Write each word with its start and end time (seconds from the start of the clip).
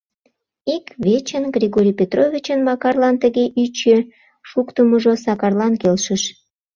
Ик 0.75 0.85
вечын 1.05 1.43
Григорий 1.55 1.97
Петровичын 1.99 2.59
Макарлан 2.67 3.15
тыге 3.23 3.45
ӱчӧ 3.63 3.97
шуктымыжо 4.49 5.13
Сакарлан 5.25 5.73
келшыш. 5.81 6.23